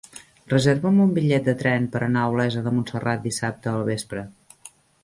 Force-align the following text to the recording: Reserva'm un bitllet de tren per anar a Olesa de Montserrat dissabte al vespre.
Reserva'm 0.53 0.97
un 1.03 1.11
bitllet 1.17 1.45
de 1.51 1.55
tren 1.61 1.85
per 1.97 2.03
anar 2.09 2.25
a 2.25 2.33
Olesa 2.39 2.65
de 2.69 2.75
Montserrat 2.79 3.25
dissabte 3.31 3.73
al 3.75 3.87
vespre. 3.93 4.27